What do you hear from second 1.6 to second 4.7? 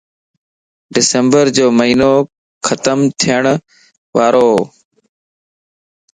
مھينو ختم ڇڻ وارووَ